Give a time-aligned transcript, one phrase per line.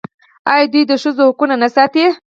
[0.51, 2.05] آیا دوی د ښځو حقوق نه ساتي؟